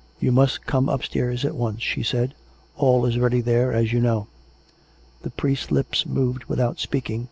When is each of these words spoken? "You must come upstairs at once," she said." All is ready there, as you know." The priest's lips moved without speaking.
"You 0.18 0.32
must 0.32 0.66
come 0.66 0.88
upstairs 0.88 1.44
at 1.44 1.54
once," 1.54 1.82
she 1.82 2.02
said." 2.02 2.34
All 2.78 3.06
is 3.06 3.16
ready 3.16 3.40
there, 3.40 3.72
as 3.72 3.92
you 3.92 4.00
know." 4.00 4.26
The 5.22 5.30
priest's 5.30 5.70
lips 5.70 6.04
moved 6.04 6.42
without 6.46 6.80
speaking. 6.80 7.28